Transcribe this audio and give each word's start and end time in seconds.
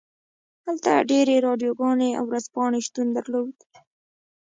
هلته 0.65 0.91
ډیرې 1.09 1.35
راډیوګانې 1.47 2.09
او 2.19 2.23
ورځپاڼې 2.31 2.79
شتون 2.87 3.07
درلود 3.17 3.57